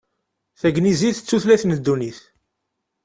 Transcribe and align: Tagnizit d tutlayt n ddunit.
Tagnizit 0.59 1.21
d 1.21 1.25
tutlayt 1.27 1.63
n 1.65 1.71
ddunit. 1.77 2.19